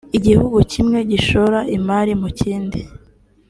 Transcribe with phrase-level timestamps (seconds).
[0.17, 2.79] igihugu kimwe gishora imari mu kindi